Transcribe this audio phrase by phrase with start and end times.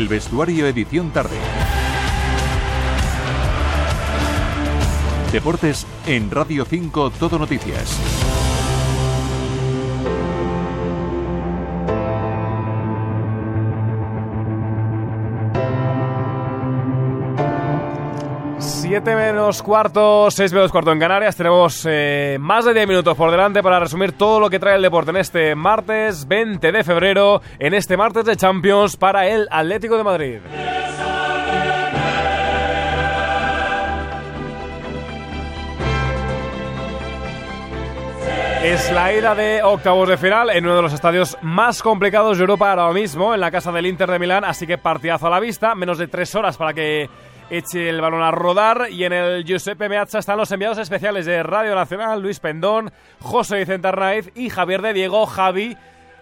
[0.00, 1.36] El vestuario edición tarde.
[5.30, 8.29] Deportes en Radio 5 Todo Noticias.
[19.02, 21.34] Siete menos cuarto, seis menos cuarto en Canarias.
[21.34, 24.82] Tenemos eh, más de 10 minutos por delante para resumir todo lo que trae el
[24.82, 29.96] deporte en este martes 20 de febrero, en este martes de Champions para el Atlético
[29.96, 30.40] de Madrid.
[38.62, 42.42] Es la ida de octavos de final en uno de los estadios más complicados de
[42.42, 45.40] Europa ahora mismo, en la casa del Inter de Milán, así que partidazo a la
[45.40, 47.08] vista, menos de tres horas para que
[47.50, 51.42] eche el balón a rodar y en el Giuseppe Meazza están los enviados especiales de
[51.42, 55.76] Radio Nacional, Luis Pendón, José Vicente Arnaiz y Javier de Diego, Javi.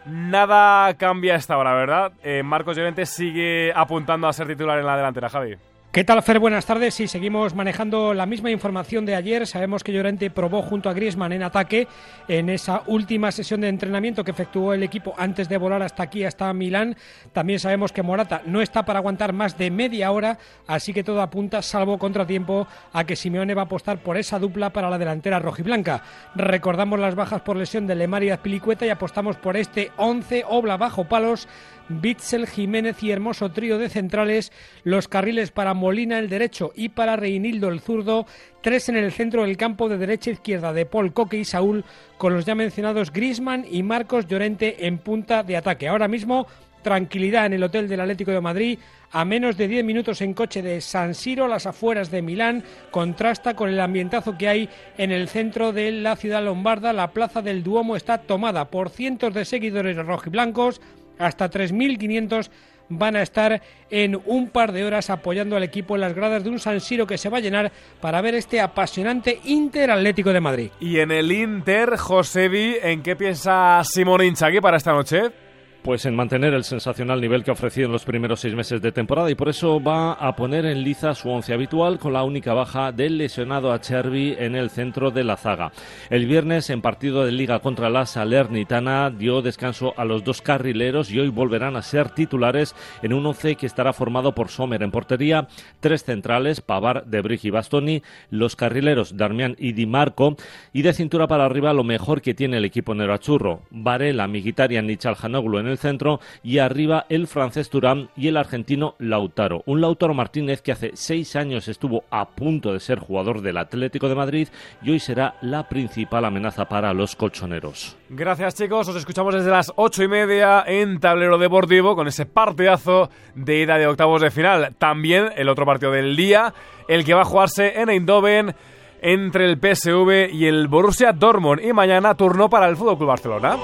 [0.07, 2.13] Nada cambia a esta hora, ¿verdad?
[2.23, 5.57] Eh, Marcos Llorente sigue apuntando a ser titular en la delantera, Javi.
[5.91, 6.39] ¿Qué tal, Fer?
[6.39, 7.01] Buenas tardes.
[7.01, 9.47] Y seguimos manejando la misma información de ayer.
[9.47, 11.89] Sabemos que Llorente probó junto a Griezmann en ataque
[12.29, 16.25] en esa última sesión de entrenamiento que efectuó el equipo antes de volar hasta aquí,
[16.25, 16.95] hasta Milán.
[17.33, 21.23] También sabemos que Morata no está para aguantar más de media hora, así que todo
[21.23, 25.39] apunta, salvo contratiempo, a que Simeone va a apostar por esa dupla para la delantera
[25.39, 26.03] rojiblanca.
[26.35, 30.77] Recordamos las bajas por lesión de Lemar y Azpilicueta y apostamos por este 11 obla
[30.77, 31.49] bajo palos
[31.89, 34.53] Bitzel, Jiménez y Hermoso trío de centrales,
[34.85, 38.27] los carriles para Molina el derecho y para Reinildo el zurdo,
[38.61, 41.85] tres en el centro del campo de derecha e izquierda de Paul Coque y Saúl,
[42.19, 45.89] con los ya mencionados Grisman y Marcos Llorente en punta de ataque.
[45.89, 46.47] Ahora mismo
[46.83, 48.79] tranquilidad en el hotel del Atlético de Madrid.
[49.11, 53.55] A menos de 10 minutos en coche de San Siro, las afueras de Milán, contrasta
[53.55, 54.69] con el ambientazo que hay
[54.99, 56.93] en el centro de la ciudad lombarda.
[56.93, 60.81] La plaza del Duomo está tomada por cientos de seguidores rojiblancos
[61.19, 62.51] hasta 3.500
[62.89, 66.51] van a estar en un par de horas apoyando al equipo en las gradas de
[66.51, 70.41] un San Siro que se va a llenar para ver este apasionante Inter Atlético de
[70.41, 70.71] Madrid.
[70.81, 75.48] Y en el Inter, Josevi, ¿en qué piensa Simón Inzaghi para esta noche?
[75.83, 78.93] Pues en mantener el sensacional nivel que ha ofrecido en los primeros seis meses de
[78.93, 82.53] temporada y por eso va a poner en liza su once habitual con la única
[82.53, 85.73] baja del lesionado a Chervi en el centro de la zaga.
[86.11, 91.11] El viernes en partido de liga contra la Salernitana dio descanso a los dos carrileros
[91.11, 94.91] y hoy volverán a ser titulares en un once que estará formado por Sommer en
[94.91, 95.49] portería,
[95.81, 100.37] tres centrales, Pavar, Debrich y Bastoni, los carrileros Darmian y Di Marco
[100.73, 104.97] y de cintura para arriba lo mejor que tiene el equipo Nerachurro, Varela, Migitarian y
[104.97, 109.63] Chalhanoglu en el centro y arriba el francés Turán y el argentino Lautaro.
[109.67, 114.09] Un Lautaro Martínez que hace seis años estuvo a punto de ser jugador del Atlético
[114.09, 114.49] de Madrid
[114.83, 117.97] y hoy será la principal amenaza para los colchoneros.
[118.11, 123.11] Gracias chicos, os escuchamos desde las ocho y media en Tablero Deportivo con ese partidazo
[123.35, 124.75] de ida de octavos de final.
[124.79, 126.53] También el otro partido del día,
[126.89, 128.55] el que va a jugarse en Eindhoven
[129.01, 133.57] entre el PSV y el Borussia Dortmund y mañana turno para el Fútbol Barcelona.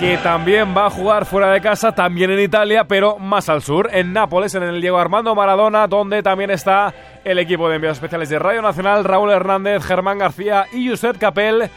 [0.00, 3.90] Que también va a jugar fuera de casa, también en Italia, pero más al sur,
[3.92, 8.30] en Nápoles, en el Diego Armando Maradona, donde también está el equipo de enviados especiales
[8.30, 11.68] de Radio Nacional, Raúl Hernández, Germán García y Josep Capel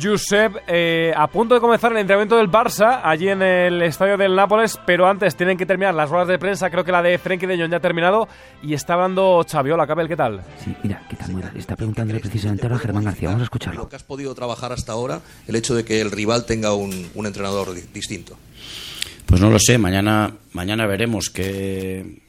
[0.00, 4.34] Josep, eh, a punto de comenzar el entrenamiento del Barça, allí en el estadio del
[4.34, 7.46] Nápoles, pero antes tienen que terminar las ruedas de prensa, creo que la de Frenkie
[7.46, 8.28] de Jong ya ha terminado,
[8.62, 10.42] y está hablando Chaviola, Cabel, ¿qué tal?
[10.62, 11.52] Sí, mira, ¿qué tal?
[11.56, 13.82] Está preguntándole precisamente ahora a Germán García, vamos a escucharlo.
[13.82, 17.10] Lo que has podido trabajar hasta ahora, el hecho de que el rival tenga un,
[17.14, 18.36] entrenador distinto.
[19.26, 22.20] Pues no lo sé, mañana, mañana veremos qué,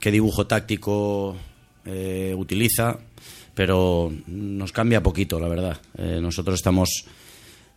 [0.00, 1.36] qué dibujo táctico
[1.84, 2.98] eh, utiliza
[3.58, 5.80] pero nos cambia poquito, la verdad.
[5.96, 7.06] Eh, nosotros estamos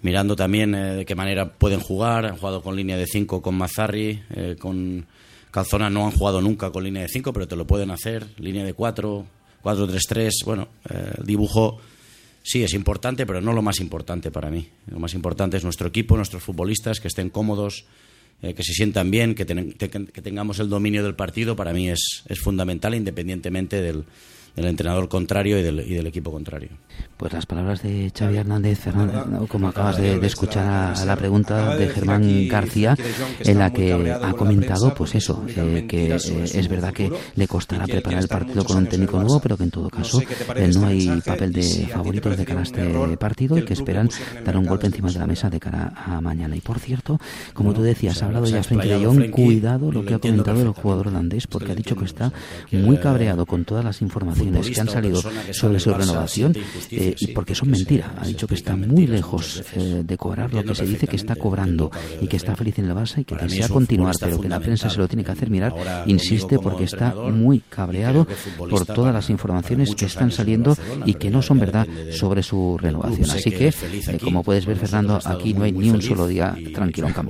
[0.03, 2.27] mirando también eh, de qué manera pueden jugar.
[2.27, 5.07] Han jugado con línea de 5 con Mazzarri, eh, con
[5.49, 8.27] Calzona no han jugado nunca con línea de 5, pero te lo pueden hacer.
[8.37, 9.25] Línea de 4,
[9.63, 10.29] 4-3-3.
[10.45, 11.79] Bueno, el dibujo
[12.43, 14.67] sí es importante, pero no lo más importante para mí.
[14.85, 17.85] Lo más importante es nuestro equipo, nuestros futbolistas, que estén cómodos,
[18.39, 21.55] que se sientan bien, que, que, tengamos el dominio del partido.
[21.55, 24.05] Para mí es, es fundamental, independientemente del
[24.55, 26.69] del entrenador contrario y del, y del, equipo contrario.
[27.15, 28.85] Pues las palabras de Xavi Hernández,
[29.47, 32.97] como acabas de, escuchar a, la pregunta de Germán García,
[33.39, 37.85] en la que ha comentado, pues eso, eh, que eh, es verdad que le costará
[37.85, 40.21] preparar el partido con un técnico nuevo, pero que en todo caso
[40.55, 44.09] eh, no hay papel de favoritos de cara a este partido y que esperan
[44.43, 46.55] dar un golpe encima de la mesa de cara a mañana.
[46.55, 47.19] Y por cierto,
[47.53, 50.69] como tú decías, ha hablado ya Frenkie de Jong, cuidado lo que ha comentado el
[50.69, 52.33] jugador holandés, porque ha dicho que está
[52.71, 55.21] muy cabreado con todas las informaciones informaciones que han salido
[55.51, 56.55] sobre su renovación
[56.91, 58.09] eh, y porque son mentiras.
[58.17, 61.35] Ha dicho que está muy lejos eh, de cobrar lo que se dice que está
[61.35, 61.91] cobrando
[62.21, 64.89] y que está feliz en el Barça y que desea continuar, pero que la prensa
[64.89, 65.73] se lo tiene que hacer mirar.
[66.05, 68.27] Insiste porque está muy cabreado
[68.57, 73.29] por todas las informaciones que están saliendo y que no son verdad sobre su renovación.
[73.29, 77.07] Así que, eh, como puedes ver, Fernando, aquí no hay ni un solo día tranquilo
[77.07, 77.29] en Can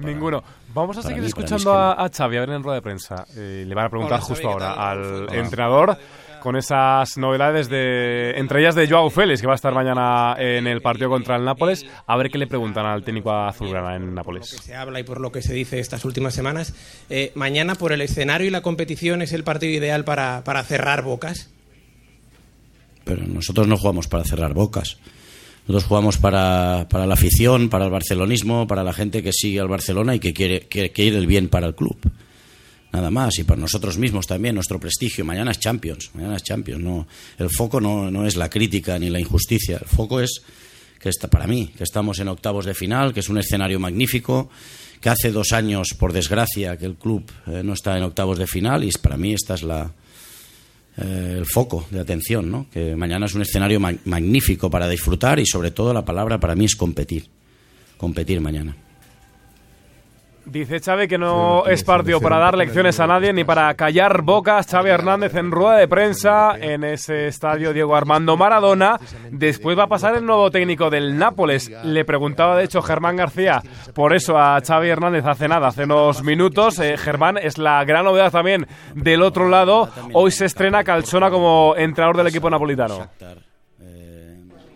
[0.00, 0.42] Ninguno.
[0.74, 3.26] Vamos a seguir escuchando a, Xavi, a ver en rueda de prensa.
[3.36, 5.96] Eh, le van a preguntar justo ahora al entrenador
[6.42, 10.66] con esas novedades de entre ellas de Joao Félix que va a estar mañana en
[10.66, 11.86] el partido contra el Nápoles.
[12.06, 14.48] A ver qué le preguntan al técnico azulgrana en Nápoles.
[14.48, 16.74] Se habla y por lo que se dice estas últimas semanas.
[17.08, 21.02] Eh, mañana por el escenario y la competición es el partido ideal para, para cerrar
[21.02, 21.50] bocas
[23.04, 24.98] pero nosotros no jugamos para cerrar bocas.
[25.66, 29.68] Nosotros jugamos para, para, la afición, para el barcelonismo, para la gente que sigue al
[29.68, 31.96] Barcelona y que quiere, que quiere el bien para el club.
[32.92, 35.24] Nada más, y para nosotros mismos también, nuestro prestigio.
[35.24, 36.82] Mañana es Champions, mañana es Champions.
[36.82, 37.06] No,
[37.38, 40.42] el foco no, no es la crítica ni la injusticia, el foco es
[41.00, 44.50] que está, para mí, que estamos en octavos de final, que es un escenario magnífico,
[45.00, 48.46] que hace dos años, por desgracia, que el club eh, no está en octavos de
[48.46, 49.90] final, y para mí esta es la,
[50.98, 52.66] eh, el foco de atención, ¿no?
[52.70, 56.66] que mañana es un escenario magnífico para disfrutar y sobre todo la palabra para mí
[56.66, 57.26] es competir,
[57.96, 58.76] competir mañana.
[60.44, 64.66] Dice Xavi que no es partido para dar lecciones a nadie ni para callar bocas.
[64.66, 68.98] Xavi Hernández en rueda de prensa en ese estadio Diego Armando Maradona.
[69.30, 71.70] Después va a pasar el nuevo técnico del Nápoles.
[71.84, 73.62] Le preguntaba de hecho Germán García
[73.94, 76.78] por eso a Xavi Hernández hace nada, hace unos minutos.
[76.80, 79.88] Eh, Germán es la gran novedad también del otro lado.
[80.12, 83.08] Hoy se estrena Calzona como entrenador del equipo napolitano.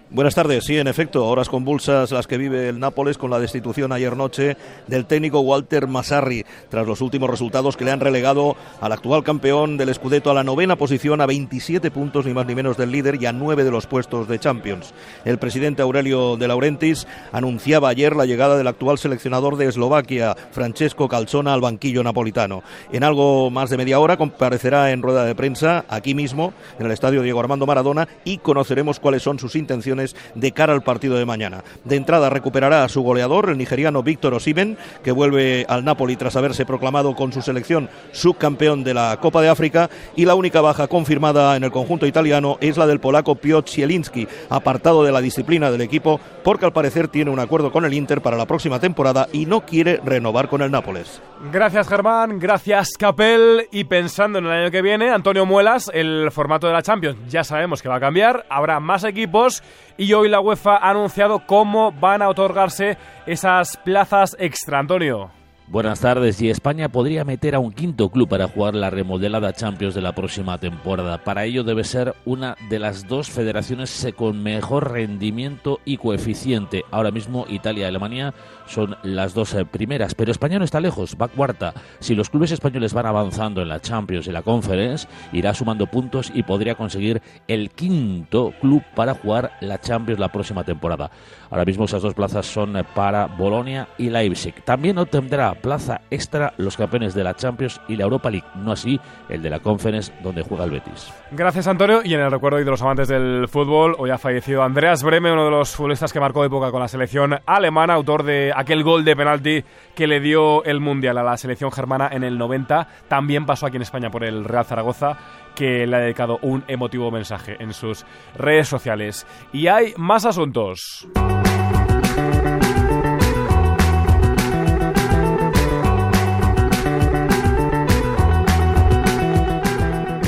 [0.09, 0.65] Buenas tardes.
[0.65, 4.57] Sí, en efecto, horas convulsas las que vive el Nápoles con la destitución ayer noche
[4.87, 9.77] del técnico Walter Massarri tras los últimos resultados que le han relegado al actual campeón
[9.77, 13.21] del Scudetto a la novena posición a 27 puntos ni más ni menos del líder
[13.21, 14.95] y a 9 de los puestos de Champions.
[15.25, 21.09] El presidente Aurelio de Laurentiis anunciaba ayer la llegada del actual seleccionador de Eslovaquia, Francesco
[21.09, 22.63] Calzona, al banquillo napolitano.
[22.93, 26.93] En algo más de media hora comparecerá en rueda de prensa aquí mismo en el
[26.93, 29.96] estadio Diego Armando Maradona y conoceremos cuáles son sus intenciones
[30.35, 31.65] de cara al partido de mañana.
[31.85, 36.37] De entrada recuperará a su goleador, el nigeriano Víctor Osimen, que vuelve al Napoli tras
[36.37, 40.89] haberse proclamado con su selección subcampeón de la Copa de África y la única baja
[40.89, 45.71] confirmada en el conjunto italiano es la del polaco Piotr Zielinski, apartado de la disciplina
[45.71, 49.29] del equipo porque al parecer tiene un acuerdo con el Inter para la próxima temporada
[49.33, 51.21] y no quiere renovar con el Nápoles.
[51.53, 56.67] Gracias Germán, gracias Capel y pensando en el año que viene, Antonio Muelas, el formato
[56.67, 59.63] de la Champions ya sabemos que va a cambiar, habrá más equipos
[59.97, 62.97] y hoy la UEFA ha anunciado cómo van a otorgarse
[63.27, 64.79] esas plazas extra.
[64.79, 65.36] Antonio.
[65.69, 66.41] Buenas tardes.
[66.41, 70.15] Y España podría meter a un quinto club para jugar la remodelada Champions de la
[70.15, 71.25] próxima temporada.
[71.25, 76.85] Para ello debe ser una de las dos federaciones con mejor rendimiento y coeficiente.
[76.93, 78.33] Ahora mismo Italia y Alemania
[78.67, 81.75] son las dos eh, primeras, pero España no está lejos, va cuarta.
[81.99, 86.31] Si los clubes españoles van avanzando en la Champions y la Conference, irá sumando puntos
[86.33, 91.11] y podría conseguir el quinto club para jugar la Champions la próxima temporada.
[91.51, 94.55] Ahora mismo esas dos plazas son eh, para Bolonia y Leipzig.
[94.65, 99.01] También obtendrá plaza extra los campeones de la Champions y la Europa League, no así
[99.29, 101.13] el de la Conference donde juega el Betis.
[101.33, 105.03] Gracias Antonio y en el recuerdo de los amantes del fútbol, hoy ha fallecido Andreas
[105.03, 108.83] Breme, uno de los futbolistas que marcó época con la selección alemana, autor de aquel
[108.83, 109.65] gol de penalti
[109.95, 112.87] que le dio el Mundial a la selección germana en el 90.
[113.09, 115.17] También pasó aquí en España por el Real Zaragoza
[115.55, 118.05] que le ha dedicado un emotivo mensaje en sus
[118.37, 119.27] redes sociales.
[119.53, 121.09] Y hay más asuntos.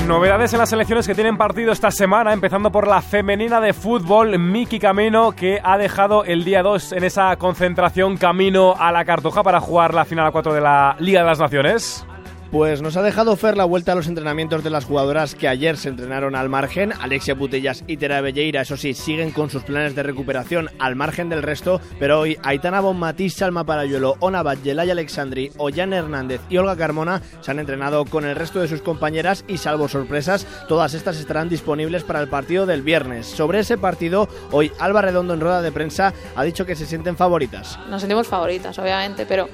[0.09, 4.39] Novedades en las selecciones que tienen partido esta semana, empezando por la femenina de fútbol,
[4.39, 9.43] Miki Camino, que ha dejado el día 2 en esa concentración camino a la Cartuja
[9.43, 12.07] para jugar la final 4 de la Liga de las Naciones.
[12.51, 15.77] Pues nos ha dejado Fer la vuelta a los entrenamientos de las jugadoras que ayer
[15.77, 16.91] se entrenaron al margen.
[16.99, 21.29] Alexia Putellas y Tera Belleira, eso sí, siguen con sus planes de recuperación al margen
[21.29, 26.75] del resto, pero hoy Aitana Bonmatí, Salma Parayuelo, Ona Yelay Alexandri, Ollán Hernández y Olga
[26.75, 31.17] Carmona se han entrenado con el resto de sus compañeras y salvo sorpresas, todas estas
[31.17, 33.27] estarán disponibles para el partido del viernes.
[33.27, 37.15] Sobre ese partido, hoy Alba Redondo en rueda de prensa ha dicho que se sienten
[37.15, 37.77] favoritas.
[37.91, 39.47] Nos sentimos favoritas, obviamente, pero,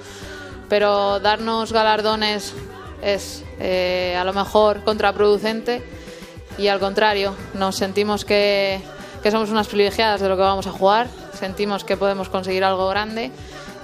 [0.70, 2.56] pero darnos galardones
[3.02, 5.84] es eh, a lo mejor contraproducente
[6.58, 8.82] y al contrario, nos sentimos que,
[9.22, 12.88] que somos unas privilegiadas de lo que vamos a jugar, sentimos que podemos conseguir algo
[12.88, 13.32] grande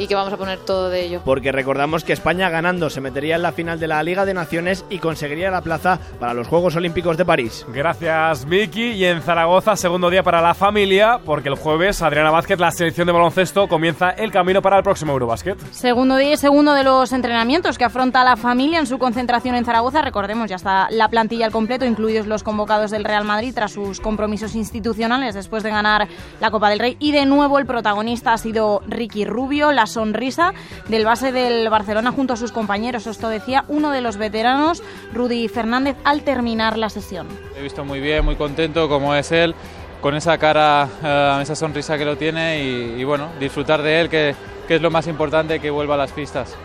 [0.01, 1.21] y que vamos a poner todo de ello.
[1.23, 4.83] Porque recordamos que España ganando se metería en la final de la Liga de Naciones
[4.89, 7.65] y conseguiría la plaza para los Juegos Olímpicos de París.
[7.69, 8.91] Gracias, Miki.
[8.91, 13.07] Y en Zaragoza, segundo día para la familia, porque el jueves Adriana Vázquez, la selección
[13.07, 15.59] de baloncesto, comienza el camino para el próximo Eurobasket.
[15.71, 19.65] Segundo día y segundo de los entrenamientos que afronta la familia en su concentración en
[19.65, 20.01] Zaragoza.
[20.01, 23.99] Recordemos, ya está la plantilla al completo, incluidos los convocados del Real Madrid tras sus
[23.99, 26.07] compromisos institucionales después de ganar
[26.39, 26.97] la Copa del Rey.
[26.99, 30.53] Y de nuevo el protagonista ha sido Ricky Rubio, la sonrisa
[30.87, 33.07] del base del Barcelona junto a sus compañeros.
[33.07, 34.81] Esto decía uno de los veteranos,
[35.13, 37.27] Rudy Fernández, al terminar la sesión.
[37.57, 39.53] He visto muy bien, muy contento como es él,
[40.01, 44.35] con esa cara, eh, esa sonrisa que lo tiene y, bueno, disfrutar de él, que,
[44.67, 46.55] que es lo más importante, que vuelva a las pistas.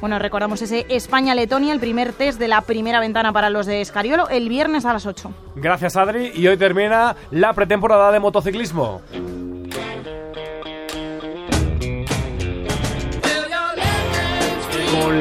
[0.00, 4.28] Bueno, recordamos ese España-Letonia, el primer test de la primera ventana para los de Escariolo,
[4.28, 5.32] el viernes a las 8.
[5.56, 6.30] Gracias, Adri.
[6.34, 9.02] Y hoy termina la pretemporada de motociclismo.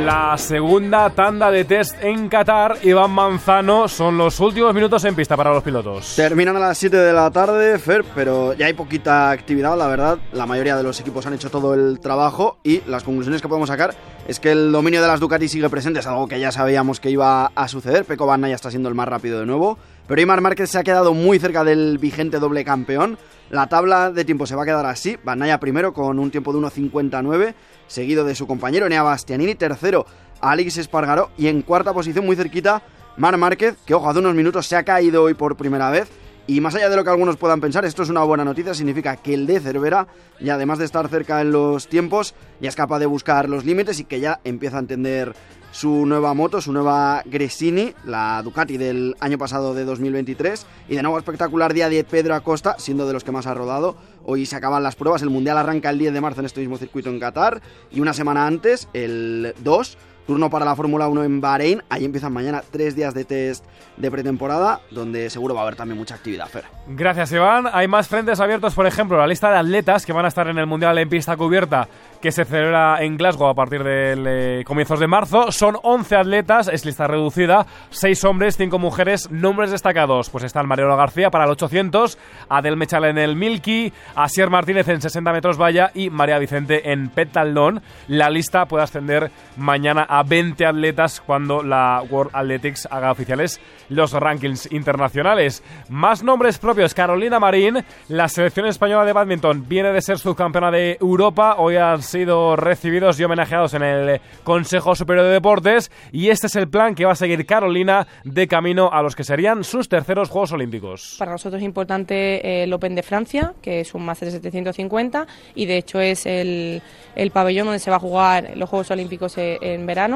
[0.06, 5.36] La segunda tanda de test en Qatar, Iván Manzano, son los últimos minutos en pista
[5.36, 6.16] para los pilotos.
[6.16, 10.20] Terminan a las 7 de la tarde, Fer, pero ya hay poquita actividad, la verdad.
[10.34, 13.70] La mayoría de los equipos han hecho todo el trabajo y las conclusiones que podemos
[13.70, 13.96] sacar
[14.27, 17.10] es que el dominio de las Ducati sigue presente, es algo que ya sabíamos que
[17.10, 18.06] iba a suceder.
[18.06, 20.84] Peco Banna ya está siendo el más rápido de nuevo, pero Imar Márquez se ha
[20.84, 23.18] quedado muy cerca del vigente doble campeón.
[23.50, 25.18] La tabla de tiempo se va a quedar así.
[25.24, 27.54] Banaya primero con un tiempo de 1.59,
[27.88, 30.06] seguido de su compañero Nea Bastianini, tercero
[30.42, 32.82] Alex Espargaró y en cuarta posición muy cerquita
[33.18, 36.08] Mar Márquez, que ojo, hace unos minutos se ha caído hoy por primera vez.
[36.46, 39.18] Y más allá de lo que algunos puedan pensar, esto es una buena noticia, significa
[39.18, 40.08] que el de Cervera,
[40.40, 44.00] y además de estar cerca en los tiempos, ya es capaz de buscar los límites
[44.00, 45.34] y que ya empieza a entender
[45.72, 50.66] su nueva moto, su nueva Gresini, la Ducati del año pasado de 2023.
[50.90, 53.96] Y de nuevo espectacular día de Pedro Acosta, siendo de los que más ha rodado.
[54.26, 56.78] Hoy se acaban las pruebas, el Mundial arranca el 10 de marzo en este mismo
[56.78, 57.62] circuito en Qatar.
[57.92, 59.98] Y una semana antes, el 2,
[60.28, 61.82] Turno para la Fórmula 1 en Bahrein.
[61.90, 63.66] Ahí empiezan mañana tres días de test
[63.96, 66.66] de pretemporada, donde seguro va a haber también mucha actividad, Fer.
[66.88, 67.68] Gracias, Iván.
[67.72, 70.58] Hay más frentes abiertos, por ejemplo, la lista de atletas que van a estar en
[70.58, 71.88] el Mundial en pista cubierta
[72.22, 75.52] que se celebra en Glasgow a partir de comienzos de marzo.
[75.52, 80.30] Son 11 atletas, es lista reducida, 6 hombres, 5 mujeres, nombres destacados.
[80.30, 82.18] Pues están Mariano García para el 800,
[82.50, 87.10] Adel Mechal en el Milky, Asier Martínez en 60 metros valla y María Vicente en
[87.10, 87.82] Petaldón.
[88.08, 93.60] La lista puede ascender mañana a 20 atletas cuando la World Athletics haga oficiales
[93.90, 95.64] los rankings internacionales.
[95.90, 100.98] Más nombres propios, Carolina Marín, la selección española de badminton viene de ser subcampeona de
[101.00, 106.48] Europa, hoy han sido recibidos y homenajeados en el Consejo Superior de Deportes y este
[106.48, 109.90] es el plan que va a seguir Carolina de camino a los que serían sus
[109.90, 111.16] terceros Juegos Olímpicos.
[111.20, 115.28] Para nosotros es importante eh, el Open de Francia, que es un máster de 750
[115.56, 116.82] y de hecho es el,
[117.16, 120.07] el pabellón donde se va a jugar los Juegos Olímpicos eh, en verano.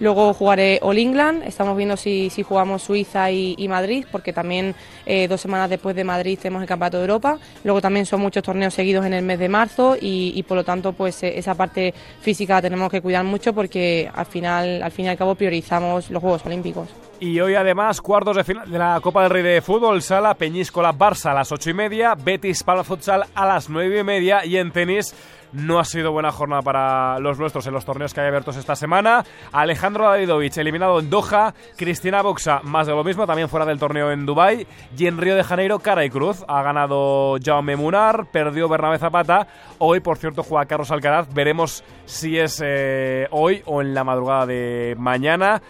[0.00, 4.74] Luego jugaré All England, estamos viendo si, si jugamos Suiza y, Madrid, porque también
[5.06, 7.38] eh, dos semanas después de Madrid tenemos el Campeonato de Europa.
[7.62, 10.92] Luego también son muchos torneos seguidos en el mes de marzo y, por lo tanto
[10.92, 15.08] pues esa parte física la tenemos que cuidar mucho porque al final, al fin y
[15.08, 16.88] al cabo priorizamos los Juegos Olímpicos.
[17.20, 20.92] Y hoy además cuartos de final de la Copa del Rey de Fútbol, Sala Peñíscola
[20.92, 24.56] Barça a las ocho y media, Betis para Futsal a las nueve y media y
[24.56, 25.14] en tenis
[25.54, 28.76] no ha sido buena jornada para los nuestros en los torneos que hay abiertos esta
[28.76, 29.24] semana.
[29.52, 34.10] Alejandro Davidovich eliminado en Doha, Cristina Boxa más de lo mismo, también fuera del torneo
[34.10, 36.44] en Dubai y en Río de Janeiro cara y cruz.
[36.48, 39.46] Ha ganado Jaume Munar, perdió Bernabé Zapata.
[39.78, 41.32] Hoy, por cierto, juega Carlos Alcaraz.
[41.32, 45.62] Veremos si es eh, hoy o en la madrugada de mañana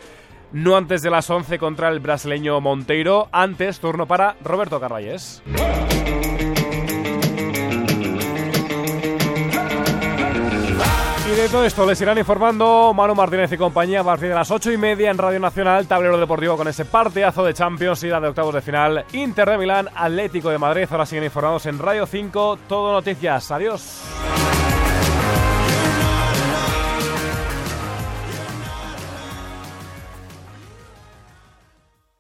[0.53, 3.29] no antes de las 11 contra el brasileño Monteiro.
[3.33, 5.43] Antes, turno para Roberto Carvalles.
[11.35, 14.53] Y de todo esto les irán informando Manu Martínez y compañía a partir de las
[14.53, 18.29] 8 y media en Radio Nacional, tablero deportivo con ese partidazo de Champions, ida de
[18.29, 20.87] octavos de final, Inter de Milán, Atlético de Madrid.
[20.88, 23.50] Ahora siguen informados en Radio 5, todo noticias.
[23.50, 24.00] Adiós.